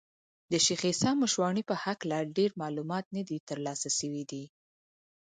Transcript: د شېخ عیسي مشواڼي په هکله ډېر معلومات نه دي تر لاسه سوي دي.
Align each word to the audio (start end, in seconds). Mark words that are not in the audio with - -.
د 0.51 0.53
شېخ 0.65 0.81
عیسي 0.89 1.11
مشواڼي 1.21 1.63
په 1.69 1.75
هکله 1.83 2.17
ډېر 2.37 2.51
معلومات 2.61 3.05
نه 3.15 3.21
دي 3.29 3.37
تر 3.49 3.57
لاسه 3.65 3.89
سوي 3.99 4.23
دي. 4.31 4.43